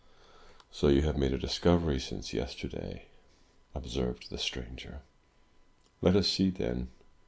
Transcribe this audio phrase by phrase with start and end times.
[0.71, 3.05] So you have made a discovery, since yesterday?"
[3.75, 5.03] observed the stranger.
[6.01, 6.87] "Let us see, then.